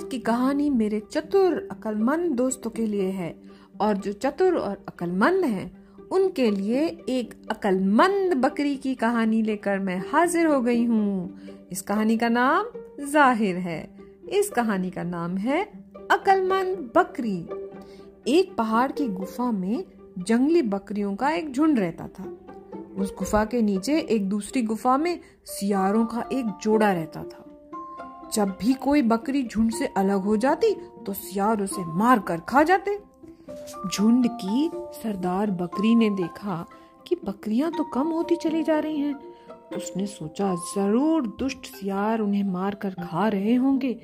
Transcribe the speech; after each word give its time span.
आज 0.00 0.08
की 0.10 0.18
कहानी 0.18 0.68
मेरे 0.70 0.98
चतुर 1.00 1.54
अकलमंद 1.70 2.30
दोस्तों 2.32 2.70
के 2.70 2.86
लिए 2.86 3.08
है 3.10 3.34
और 3.80 3.96
जो 3.96 4.12
चतुर 4.12 4.54
और 4.56 4.84
अकलमंद 4.88 5.44
हैं, 5.44 5.84
उनके 6.08 6.50
लिए 6.50 6.84
एक 7.08 7.34
अकलमंद 7.50 8.34
बकरी 8.34 8.76
की 8.76 8.94
कहानी 8.94 9.42
लेकर 9.42 9.78
मैं 9.78 9.98
हाजिर 10.12 10.46
हो 10.46 10.60
गई 10.60 10.84
हूँ। 10.84 11.40
इस 11.72 11.82
कहानी 11.82 12.16
का 12.18 12.28
नाम 12.28 12.70
ज़ाहिर 13.06 13.56
है। 13.56 13.80
इस 14.28 14.50
कहानी 14.50 14.90
का 14.90 15.02
नाम 15.02 15.36
है 15.36 15.62
अकलमंद 16.10 16.90
बकरी। 16.96 17.38
एक 18.28 18.54
पहाड़ 18.56 18.90
की 18.92 19.08
गुफा 19.08 19.50
में 19.50 19.84
जंगली 20.18 20.62
बकरियों 20.62 21.14
का 21.16 21.30
एक 21.30 21.52
झुंड 21.52 21.78
रहता 21.78 22.08
था। 22.08 22.24
उस 22.98 23.14
गुफा 23.18 23.44
के 23.44 23.62
नीचे 23.62 23.98
एक 24.00 24.28
दूसरी 24.28 24.62
गुफा 24.62 24.96
में 24.96 25.18
सियारों 25.44 26.06
का 26.06 26.28
एक 26.32 26.46
जोड़ा 26.62 26.92
रहता 26.92 27.22
था। 27.22 27.39
जब 28.34 28.56
भी 28.60 28.72
कोई 28.82 29.02
बकरी 29.02 29.42
झुंड 29.42 29.72
से 29.72 29.86
अलग 29.96 30.24
हो 30.24 30.36
जाती 30.36 30.74
तो 31.06 31.12
सियार 31.12 31.62
उसे 31.62 31.84
मार 31.94 32.18
कर 32.18 32.40
खा 32.48 32.62
जाते। 32.62 32.98
झुंड 33.86 34.26
की 34.34 34.70
सरदार 34.94 35.50
बकरी 35.52 35.94
ने 35.94 36.10
देखा 36.12 36.64
कि 37.06 37.16
बकरियाँ 37.24 37.70
तो 37.72 37.84
कम 37.84 38.08
होती 38.08 38.36
चली 38.36 38.62
जा 38.62 38.78
रही 38.78 39.00
हैं। 39.00 39.14
उसने 39.76 40.06
सोचा, 40.06 40.54
ज़रूर 40.74 41.26
दुष्ट 41.38 41.66
सियार 41.66 42.20
उन्हें 42.20 42.44
मार 42.44 42.74
कर 42.74 42.94
खा 43.00 43.26
रहे 43.28 43.54
होंगे। 43.54 43.96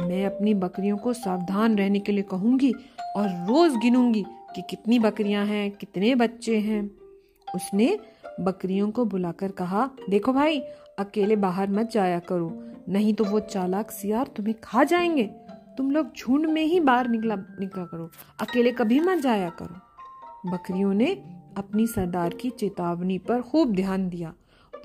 मैं 0.00 0.24
अपनी 0.26 0.54
बकरियों 0.56 0.96
को 0.96 1.12
सावधान 1.12 1.76
रहने 1.76 2.00
के 2.00 2.12
लिए 2.12 2.22
कहूँगी 2.30 2.72
और 3.16 3.28
रोज 3.48 3.76
गिनूँगी 3.76 4.24
कि 4.54 4.62
कितनी 4.70 4.98
बकरियाँ 4.98 5.44
हैं, 5.46 5.70
कितने 5.70 6.14
बच्चे 6.14 6.58
हैं। 6.58 6.82
उसने 7.46 7.96
बकरियों 8.40 8.90
को 8.90 9.04
बुलाकर 9.04 9.50
कहा, 9.50 9.90
देखो 10.10 10.32
भाई, 10.32 10.60
अकेले 10.98 11.36
बाहर 11.36 11.70
मत 11.70 11.90
जाया 11.90 12.18
करो, 12.18 12.62
नहीं 12.88 13.14
तो 13.14 13.24
वो 13.24 13.40
चालाक 13.40 13.90
सियार 13.90 14.26
तुम्हें 14.26 14.54
खा 14.64 14.84
जाएँगे। 14.84 15.24
तुम 15.76 15.90
लोग 15.90 16.14
झुंड 16.16 16.46
में 16.46 16.62
ही 16.62 16.80
बाहर 16.80 17.08
निकला 17.08 17.34
निकला 17.34 17.84
करो, 17.84 18.10
अकेले 18.40 18.72
कभी 18.72 19.00
मत 19.00 19.18
जाया 19.18 19.50
करो। 19.50 20.50
बकरियों 20.50 20.94
ने 20.94 21.14
अपनी 21.56 21.86
सरदार 21.86 22.34
की 22.34 22.50
चेतावनी 22.50 23.18
पर 23.18 23.42
खूब 23.42 23.72
ध्यान 23.72 24.08
दिया। 24.08 24.34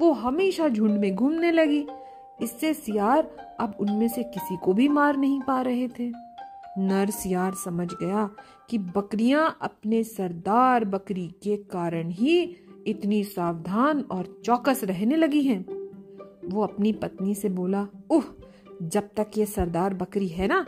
वो 0.01 0.11
हमेशा 0.11 0.69
झुंड 0.69 0.91
में 0.91 1.15
घूमने 1.15 1.51
लगी। 1.51 1.87
इससे 2.41 2.73
सियार 2.73 3.31
अब 3.59 3.75
उनमें 3.79 4.07
से 4.07 4.23
किसी 4.23 4.57
को 4.57 4.73
भी 4.73 4.87
मार 4.87 5.17
नहीं 5.17 5.41
पा 5.41 5.61
रहे 5.61 5.87
थे। 5.87 6.11
नर 6.77 7.09
सियार 7.09 7.53
समझ 7.53 7.87
गया 7.93 8.29
कि 8.69 8.77
बकरियाँ 8.77 9.57
अपने 9.61 10.03
सरदार 10.03 10.85
बकरी 10.85 11.27
के 11.43 11.57
कारण 11.57 12.09
ही 12.09 12.55
इतनी 12.87 13.23
सावधान 13.23 14.01
और 14.01 14.41
चौकस 14.45 14.83
रहने 14.83 15.15
लगी 15.15 15.41
हैं। 15.41 15.63
वो 16.45 16.63
अपनी 16.63 16.91
पत्नी 16.93 17.35
से 17.35 17.49
बोला, 17.49 17.87
उह, 18.09 18.23
जब 18.81 19.09
तक 19.17 19.37
ये 19.37 19.45
सरदार 19.45 19.93
बकरी 19.93 20.27
है 20.27 20.47
ना, 20.47 20.65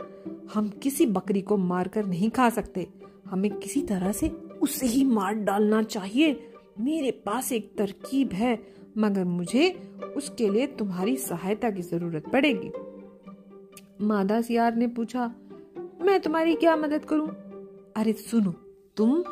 हम 0.54 0.68
किसी 0.82 1.06
बकरी 1.06 1.40
को 1.40 1.56
मारकर 1.56 2.06
नहीं 2.06 2.30
खा 2.30 2.48
सकते 2.50 2.86
हमें 3.30 3.50
किसी 3.50 3.82
तरह 3.82 4.12
से 4.12 4.28
उसे 4.62 4.86
ही 4.86 5.04
मार 5.04 5.34
डालना 5.34 5.82
चाहिए 5.82 6.38
मेरे 6.80 7.10
पास 7.26 7.52
एक 7.52 7.72
तरकीब 7.78 8.32
है, 8.32 8.58
मगर 8.98 9.24
मुझे 9.24 9.70
उसके 10.16 10.48
लिए 10.48 10.66
तुम्हारी 10.66 11.16
सहायता 11.16 11.70
की 11.70 11.82
ज़रूरत 11.82 12.28
पड़ेगी 12.28 12.70
मादा 14.00 14.40
सियार 14.40 14.76
ने 14.76 14.86
पूछा, 14.86 15.26
मैं 16.02 16.18
तुम्हारी 16.20 16.54
क्या 16.54 16.76
मदद 16.76 17.04
करूँ? 17.04 17.28
अरे 17.96 18.12
सुनो, 18.12 18.50
तुम 18.96 19.22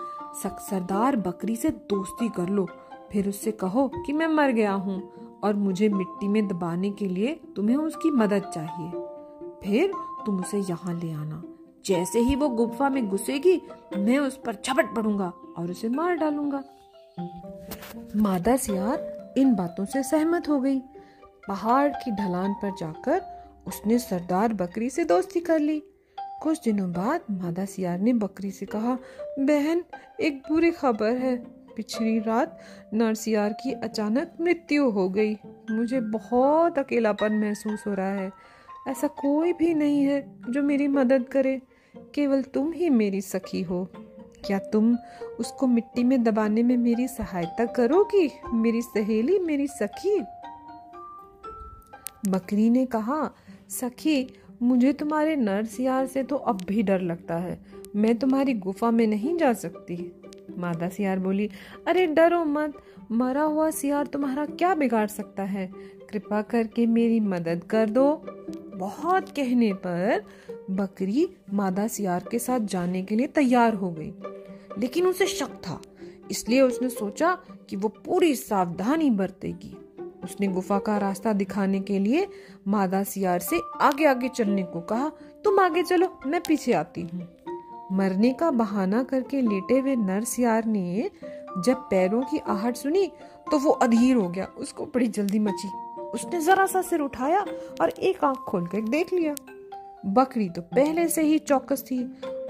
सरदार 0.43 1.17
बकरी 1.17 1.57
से 1.57 1.71
दोस्ती 1.71 2.29
कर 2.29 2.49
लो। 2.49 2.67
फिर 3.13 3.29
उससे 3.29 3.53
कहो 3.53 3.87
कि 4.07 4.13
मैं 4.13 4.27
मर 4.27 4.51
गया 4.51 4.73
हूँ 4.73 5.01
और 5.45 5.55
मुझे 5.55 5.89
मिट्टी 5.89 6.29
में 6.29 6.47
दबाने 6.49 6.91
के 6.91 7.09
लिए 7.09 7.41
तुम्हें 7.57 7.77
उसकी 7.77 8.11
मदद 8.11 8.51
चाहिए। 8.55 8.91
फिर 9.63 9.93
तुम 10.27 10.41
उसे 10.41 10.59
यहाँ 10.59 10.95
ले 10.95 11.13
आना। 11.13 11.43
जैसे 11.87 12.19
ही 12.19 12.35
वो 12.37 12.49
गुफा 12.49 12.89
में 12.89 13.09
घुसेगी, 13.09 13.61
मैं 13.97 14.19
उस 14.19 14.37
पर 14.37 14.55
झपट 14.55 14.95
पड़ूँगा 14.95 15.33
और 15.59 15.71
उसे 15.71 15.89
मार 15.89 16.15
डालूँगा। 16.15 16.63
मादा 18.17 18.57
सियार 18.57 19.35
इन 19.39 19.55
बातों 19.55 19.85
से 19.85 20.03
सहमत 20.03 20.49
हो 20.49 20.61
गई। 20.61 20.79
पहाड़ 21.49 21.89
की 21.89 22.11
ढलान 22.11 22.53
पर 22.53 22.71
जाकर 22.71 23.21
उसने 23.67 23.99
सरदार 23.99 24.53
बकरी 24.53 24.91
से 24.91 25.05
दोस्ती 25.05 25.41
कर 25.41 25.59
ली। 25.59 25.83
कुछ 26.43 26.65
दिनों 26.65 26.93
बाद 26.93 27.21
मादा 27.31 27.65
सियार 27.65 27.99
ने 27.99 28.13
बकरी 28.13 28.51
से 28.51 28.67
कहा, 28.67 28.99
बहन, 29.39 29.85
एक 30.21 30.43
बुरी 30.49 30.71
खबर 30.71 31.13
है। 31.13 31.37
पिछली 31.77 32.19
रात 32.19 32.61
नरसियार 32.95 33.53
की 33.53 33.73
अचानक 33.73 34.33
मृत्यु 34.41 34.91
हो 34.91 35.09
गई। 35.09 35.39
मुझे 35.71 36.01
बहुत 36.01 36.79
अकेलापन 36.79 37.33
महसूस 37.33 37.85
हो 37.87 37.95
रहा 37.95 38.13
है। 38.13 38.33
ऐसा 38.89 39.07
कोई 39.07 39.53
भी 39.53 39.75
नहीं 39.75 40.05
है 40.05 40.39
जो 40.51 40.63
मेरी 40.63 40.89
मदद 40.89 41.23
करे। 41.23 41.63
केवल 42.15 42.43
तुम 42.43 42.73
ही 42.73 42.91
मेरी 42.91 43.21
सखी 43.21 43.63
हो। 43.63 43.89
क्या 44.47 44.59
तुम 44.59 44.97
उसको 45.41 45.67
मिट्टी 45.67 46.05
में 46.05 46.23
दबाने 46.23 46.63
में 46.63 46.77
मेरी 46.77 47.09
सहायता 47.09 47.67
करोगी? 47.67 48.33
मेरी 48.55 48.83
सहेली 48.83 49.39
मेरी 49.39 49.67
सखी? 49.67 50.21
बकरी 52.29 52.71
ने 52.71 52.87
कहा, 52.87 53.31
सखी 53.69 54.41
मुझे 54.63 54.93
तुम्हारे 54.93 55.37
नरसियार 55.37 56.07
से 56.07 56.23
तो 56.23 56.37
अब 56.37 56.61
भी 56.69 56.83
डर 56.83 57.01
लगता 57.01 57.37
है। 57.37 57.61
मैं 57.97 58.19
तुम्हारी 58.19 58.55
गुफा 58.55 58.91
में 58.91 59.07
नहीं 59.07 59.37
जा 59.37 59.53
सकती। 59.53 60.13
मादा 60.59 60.89
सियार 60.89 61.19
बोली, 61.19 61.51
अरे, 61.87 62.07
डरो 62.07 62.45
मत। 62.45 62.75
मरा 63.13 63.43
हुआ 63.43 63.71
सियार 63.71 64.07
तुम्हारा 64.07 64.47
क्या 64.47 64.75
बिगाड़ 64.75 65.07
सकता 65.07 65.43
है? 65.43 65.73
कृपा 66.11 66.43
करके 66.43 66.87
मेरी 66.87 67.21
मदद 67.21 67.65
कर 67.65 67.91
दो। 67.91 68.23
बहुत 68.77 69.29
कहने 69.29 69.73
पर 69.73 70.23
बकरी 70.71 71.29
मादा 71.55 71.89
सियार 71.89 72.25
के 72.31 72.39
साथ 72.39 72.61
जाने 72.61 73.03
के 73.03 73.17
लिए 73.17 73.27
तैयार 73.27 73.75
हो 73.75 73.91
गई। 73.91 74.13
लेकिन 74.79 75.07
उसे 75.07 75.27
शक 75.27 75.49
था, 75.49 75.83
इसलिए 76.31 76.61
उसने 76.61 76.89
सोचा 76.89 77.39
कि 77.69 77.77
वो 77.77 77.89
पूरी 77.89 78.35
सावधानी 78.35 79.11
बरतेगी। 79.11 79.86
उसने 80.27 80.47
गुफा 80.49 80.79
का 80.79 80.97
रास्ता 80.99 81.33
दिखाने 81.33 81.81
के 81.81 81.99
लिए 81.99 82.27
मादा 82.69 83.03
सियार 83.05 83.41
से 83.41 83.61
आगे 83.81 84.07
आगे 84.07 84.29
चलने 84.29 84.63
को 84.63 84.81
कहा, 84.83 85.09
तुम 85.45 85.61
आगे 85.61 85.83
चलो, 85.83 86.09
मैं 86.27 86.41
पीछे 86.41 86.73
आती 86.73 87.03
हूँ। 87.03 87.29
मरने 87.93 88.33
का 88.33 88.51
बहाना 88.51 89.03
करके 89.03 89.41
लेटे 89.41 89.79
हुए 89.79 89.97
नरसियार 89.97 90.65
ने 90.65 91.11
जब 91.59 91.87
पैरों 91.91 92.23
की 92.23 92.39
आहट 92.49 92.77
सुनी 92.77 93.07
तो 93.51 93.59
वो 93.59 93.71
अधीर 93.73 94.17
हो 94.17 94.29
गया, 94.29 94.45
उसको 94.59 94.87
बड़ी 94.87 95.07
जल्दी 95.09 95.39
मची। 95.39 95.69
उसने 96.07 96.41
जरा 96.41 96.67
सा 96.67 96.83
सिर 96.83 97.01
उठाया 97.01 97.45
और 97.81 97.91
एक 97.91 98.25
आँख 98.25 98.39
खोल 98.39 98.67
कर 98.67 98.89
देख 98.89 99.13
लिया। 99.13 99.35
बकरी 100.07 100.49
तो 100.49 100.63
पहले 100.65 101.09
से 101.09 101.23
ही 101.23 101.39
चौकस 101.39 101.83
थी, 101.83 102.03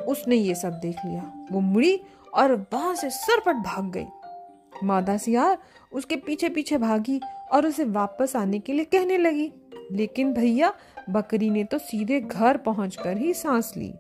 उसने 0.08 0.36
ये 0.36 0.54
सब 0.54 0.78
देख 0.80 0.96
लिया। 1.04 1.32
वो 1.52 1.60
मुड़ी 1.60 2.00
और 2.34 2.54
वहाँ 2.72 2.94
से 2.94 3.10
सरपट 3.10 3.56
भाग 3.56 3.90
गई। 3.90 4.06
मादा 4.84 5.16
सियार 5.16 5.58
उसके 5.92 6.16
पीछे 6.16 6.48
पीछे 6.48 6.78
भागी 6.78 7.20
और 7.52 7.66
उसे 7.66 7.84
वापस 7.84 8.36
आने 8.36 8.58
के 8.58 8.72
लिए 8.72 8.84
कहने 8.84 9.18
लगी। 9.18 9.52
लेकिन 9.92 10.32
भैया, 10.32 10.74
बकरी 11.10 11.50
ने 11.50 11.64
तो 11.64 11.78
सीधे 11.78 12.20
घर 12.20 12.56
पहुंचकर 12.56 13.16
ही 13.16 13.34
सांस 13.34 13.74
ली। 13.76 13.94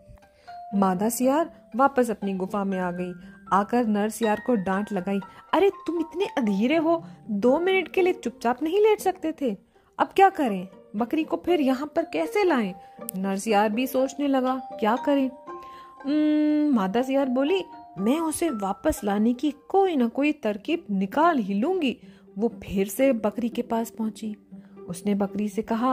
मादा 0.74 1.08
सियार 1.08 1.70
वापस 1.76 2.10
अपनी 2.10 2.34
गुफा 2.34 2.64
में 2.64 2.78
आ 2.78 2.90
गई। 2.90 3.12
आकर 3.52 3.86
नर 3.86 4.10
सियार 4.10 4.42
को 4.46 4.54
डांट 4.54 4.92
लगाई। 4.92 5.20
अरे, 5.54 5.70
तुम 5.70 6.00
इतने 6.00 6.26
अधीरे 6.38 6.76
हो। 6.76 7.04
दो 7.30 7.58
मिनट 7.58 7.88
के 7.88 8.02
लिए 8.02 8.12
चुपचाप 8.12 8.62
नहीं 8.62 8.80
लेट 8.80 9.00
सकते 9.00 9.32
थे। 9.32 9.56
अब 9.98 10.06
क्या 10.06 10.28
करें? 10.28 10.68
बकरी 10.96 11.24
को 11.24 11.42
फिर 11.46 11.60
यहाँ 11.60 11.92
पर 11.96 12.02
कैसे 12.02 12.44
लाएँ? 12.44 12.74
नर्स 13.16 13.48
यार 13.48 13.68
भी 13.68 13.86
सोचने 13.86 14.28
लगा, 14.28 14.56
क्या 14.80 14.96
करें? 14.96 15.30
मादा 16.70 17.02
सियार 17.02 17.26
बोली 17.26 17.64
मैं 17.98 18.18
उसे 18.20 18.48
वापस 18.50 19.00
लाने 19.04 19.32
की 19.32 19.50
कोई 19.68 19.96
ना 19.96 20.08
कोई 20.08 20.32
तरकीब 20.32 20.84
निकाल 20.90 21.38
ही 21.38 21.54
लूँगी। 21.54 21.96
वो 22.38 22.48
फिर 22.64 22.88
से 22.88 23.12
बकरी 23.12 23.48
के 23.48 23.62
पास 23.62 23.90
पहुँची। 23.90 24.34
उसने 24.88 25.14
बकरी 25.14 25.48
से 25.48 25.62
कहा, 25.62 25.92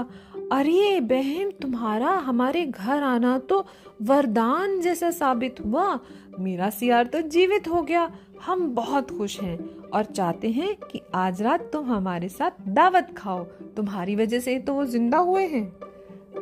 अरे 0.51 0.99
बहन, 1.01 1.51
तुम्हारा 1.51 2.09
हमारे 2.09 2.65
घर 2.65 3.03
आना 3.03 3.37
तो 3.39 3.65
वरदान 4.01 4.79
जैसा 4.81 5.11
साबित 5.11 5.59
हुआ। 5.65 5.99
मेरा 6.39 6.69
सियार 6.69 7.05
तो 7.05 7.21
जीवित 7.21 7.67
हो 7.67 7.81
गया। 7.81 8.11
हम 8.45 8.67
बहुत 8.75 9.11
खुश 9.17 9.39
हैं 9.41 9.57
और 9.89 10.05
चाहते 10.05 10.49
हैं 10.49 10.75
कि 10.81 11.01
आज 11.15 11.41
रात 11.41 11.69
तुम 11.73 11.85
हमारे 11.85 12.29
साथ 12.29 12.67
दावत 12.67 13.13
खाओ। 13.17 13.43
तुम्हारी 13.75 14.15
वजह 14.15 14.39
से 14.39 14.57
तो 14.59 14.73
वो 14.73 14.85
ज़िंदा 14.85 15.17
हुए 15.17 15.45
हैं। 15.47 15.65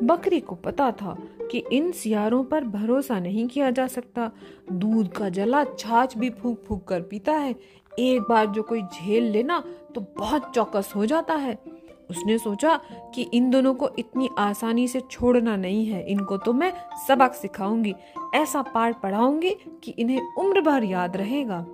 बकरी 0.03 0.39
को 0.39 0.56
पता 0.56 0.92
था 0.92 1.15
कि 1.51 1.63
इन 1.71 1.92
सियारों 1.92 2.44
पर 2.44 2.63
भरोसा 2.63 3.19
नहीं 3.19 3.48
किया 3.48 3.69
जा 3.71 3.88
सकता। 3.88 4.31
दूध 4.71 5.12
का 5.13 5.30
जला 5.30 5.63
छाछ 5.63 6.18
भी 6.18 6.30
फूक 6.30 6.63
फूक 6.63 6.83
कर 6.88 7.01
पीता 7.01 7.33
है। 7.33 7.56
एक 8.00 8.21
बार 8.21 8.45
जो 8.45 8.63
कोई 8.63 8.81
झेल 8.81 9.24
लेना 9.24 9.63
तो 9.95 10.01
बहुत 10.18 10.51
चौकस 10.56 10.94
हो 10.95 11.06
जाता 11.06 11.36
है। 11.36 11.57
उसने 12.09 12.38
सोचा 12.38 12.80
कि 13.15 13.21
इन 13.33 13.50
दोनों 13.50 13.74
को 13.74 13.89
इतनी 14.00 14.30
आसानी 14.39 14.88
से 14.88 15.01
छोड़ना 15.12 15.56
नहीं 15.56 15.86
है। 15.86 16.06
इनको 16.07 16.38
तो 16.38 16.53
मैं 16.53 16.71
सबक 17.07 17.33
सिखाऊँगी। 17.33 17.94
ऐसा 18.36 18.62
पाठ 18.62 19.01
पढ़ाऊँगी 19.01 19.56
कि 19.83 19.92
इन्हें 19.92 20.33
उम्र 20.38 20.62
भर 20.62 20.83
याद 20.83 21.18
रहेगा। 21.18 21.65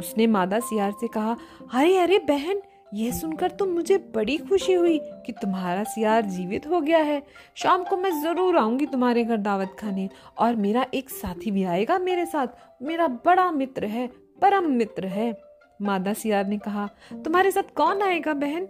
उसने 0.00 0.26
मादा 0.26 0.60
सियार 0.60 0.92
से 0.92 1.08
कहा 1.08 1.36
अरे 1.74 1.96
अरे 1.96 2.18
बहन 2.18 2.60
यह 2.94 3.12
सुनकर 3.12 3.50
तो 3.50 3.66
मुझे 3.66 3.96
बड़ी 4.14 4.36
खुशी 4.38 4.72
हुई 4.72 4.98
कि 5.26 5.32
तुम्हारा 5.32 5.84
सियार 5.84 6.22
जीवित 6.22 6.66
हो 6.66 6.80
गया 6.80 6.98
है। 6.98 7.22
शाम 7.54 7.84
को 7.84 7.96
मैं 7.96 8.10
ज़रूर 8.22 8.56
आऊँगी 8.56 8.86
तुम्हारे 8.86 9.24
घर 9.24 9.36
दावत 9.36 9.76
खाने। 9.80 10.08
और 10.38 10.56
मेरा 10.56 10.86
एक 10.94 11.10
साथी 11.10 11.50
भी 11.50 11.64
आएगा 11.64 11.98
मेरे 11.98 12.26
साथ। 12.26 12.82
मेरा 12.82 13.08
बड़ा 13.08 13.50
मित्र 13.50 13.86
है, 13.86 14.06
परम 14.42 14.70
मित्र 14.70 15.06
है। 15.06 15.32
मादा 15.82 16.12
सियार 16.12 16.46
ने 16.46 16.58
कहा, 16.58 16.88
तुम्हारे 17.24 17.50
साथ 17.50 17.74
कौन 17.76 18.02
आएगा 18.02 18.34
बहन? 18.34 18.68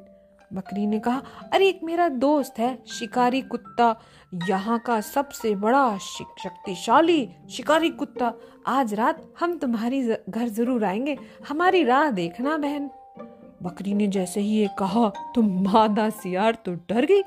बकरी 0.53 0.87
ने 0.87 0.99
कहा, 0.99 1.23
अरे, 1.53 1.69
एक 1.69 1.81
मेरा 1.85 2.09
दोस्त 2.09 2.59
है, 2.59 2.77
शिकारी 2.89 3.41
कुत्ता। 3.43 3.95
यहाँ 4.49 4.79
का 4.79 5.01
सबसे 5.01 5.55
बड़ा 5.55 5.99
शक्तिशाली 5.99 7.29
शिकारी 7.51 7.91
कुत्ता। 7.91 8.33
आज 8.67 8.95
रात 8.95 9.23
हम 9.41 9.59
तुम्हारी 9.59 10.03
घर 10.29 10.49
ज़रूर 10.49 10.85
आएँगे। 10.85 11.19
हमारी 11.49 11.85
राह 11.85 12.11
देखना 12.11 12.57
बहन। 12.57 12.91
बकरी 13.63 13.95
ने 13.95 14.07
जैसे 14.07 14.41
ही 14.41 14.49
ये 14.49 14.69
कहा 14.79 15.13
तो 15.35 15.43
मादा 15.43 16.11
सियार 16.11 16.55
तो 16.55 16.73
डर 16.75 17.05
गई? 17.05 17.23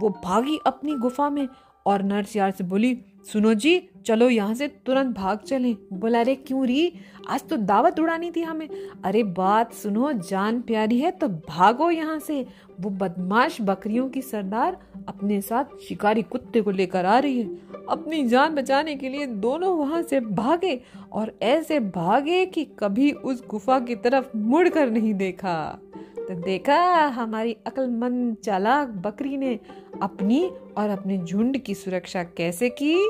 वो 0.00 0.10
भागी 0.24 0.58
अपनी 0.66 0.94
गुफा 0.94 1.30
में 1.30 1.48
और 1.86 2.02
नर 2.02 2.24
सियार 2.24 2.50
से 2.50 2.64
बोली 2.64 2.94
सुनो 3.24 3.52
जी, 3.54 3.88
चलो 4.06 4.28
यहाँ 4.28 4.54
से 4.54 4.66
तुरंत 4.86 5.14
भाग 5.16 5.38
चले। 5.38 5.72
बोला, 5.92 6.20
अरे 6.20 6.34
क्यों 6.34 6.66
री? 6.66 6.92
आज 7.28 7.42
तो 7.42 7.56
दावत 7.56 8.00
उड़ानी 8.00 8.30
थी 8.30 8.42
हमें। 8.42 8.68
अरे 9.04 9.22
बात 9.22 9.72
सुनो, 9.72 10.12
जान 10.12 10.60
प्यारी 10.60 10.98
है 11.00 11.10
तो 11.10 11.28
भागो 11.28 11.90
यहाँ 11.90 12.18
से। 12.18 12.46
वो 12.80 12.90
बदमाश 12.90 13.60
बकरियों 13.60 14.08
की 14.08 14.22
सरदार 14.22 14.76
अपने 15.08 15.40
साथ 15.40 15.76
शिकारी 15.88 16.22
कुत्ते 16.22 16.60
को 16.60 16.70
लेकर 16.70 17.06
आ 17.06 17.18
रही 17.18 17.40
है। 17.40 17.46
अपनी 17.88 18.22
जान 18.28 18.54
बचाने 18.54 18.96
के 18.96 19.08
लिए 19.08 19.26
दोनों 19.26 19.76
वहाँ 19.78 20.02
से 20.02 20.20
भागे 20.20 20.80
और 21.12 21.32
ऐसे 21.42 21.80
भागे 21.80 22.44
कि 22.46 22.64
कभी 22.78 23.10
उस 23.12 23.42
गुफा 23.48 23.78
की 23.78 23.96
तरफ़ 23.96 24.36
मुड़कर 24.36 24.90
नहीं 24.90 25.14
देखा। 25.14 25.80
तो 26.18 26.34
देखा, 26.34 26.76
हमारी 27.06 27.56
अक्लमंद 27.66 28.36
चालाक 28.36 28.88
बकरी 28.88 29.36
ने 29.36 29.58
अपनी 30.02 30.52
और 30.76 30.88
अपने 30.88 31.18
झुंड 31.18 31.58
की 31.58 31.74
सुरक्षा 31.74 32.24
कैसे 32.24 32.70
की? 32.70 33.06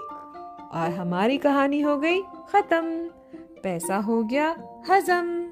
और 0.72 0.90
हमारी 0.98 1.38
कहानी 1.38 1.81
हो 1.81 1.96
गई 1.96 2.22
खत्म। 2.22 3.06
पैसा 3.62 3.96
हो 3.96 4.22
गया 4.22 4.56
हजम। 4.90 5.44